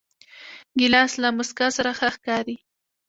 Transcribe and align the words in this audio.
ګیلاس 0.79 1.11
له 1.21 1.29
موسکا 1.37 1.67
سره 1.77 1.91
ښه 1.97 2.09
ښکاري. 2.15 2.57